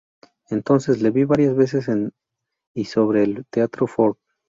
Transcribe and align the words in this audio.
Entonces 0.49 0.99
le 1.03 1.11
vi 1.11 1.25
varias 1.25 1.55
veces 1.55 1.87
en 1.87 2.11
y 2.73 2.85
sobre 2.85 3.21
el 3.21 3.45
teatro 3.51 3.85
Ford. 3.85 4.17